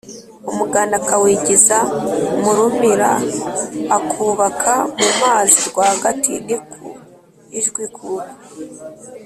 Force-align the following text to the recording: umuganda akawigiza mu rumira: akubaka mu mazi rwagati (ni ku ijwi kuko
umuganda 0.51 0.95
akawigiza 1.01 1.77
mu 2.41 2.51
rumira: 2.57 3.09
akubaka 3.97 4.73
mu 5.01 5.09
mazi 5.21 5.59
rwagati 5.69 6.33
(ni 6.45 6.57
ku 6.69 6.79
ijwi 7.59 7.85
kuko 7.95 8.07